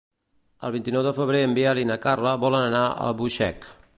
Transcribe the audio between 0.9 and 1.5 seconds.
de febrer